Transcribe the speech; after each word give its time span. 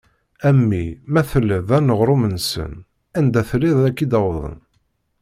A 0.47 0.49
mmi 0.57 0.83
ma 1.11 1.21
telliḍ 1.29 1.63
d 1.69 1.71
aneɣrum-nsen, 1.77 2.73
anda 3.17 3.41
telliḍ 3.49 3.77
ad 3.79 3.85
ak-id-awḍen. 3.89 4.57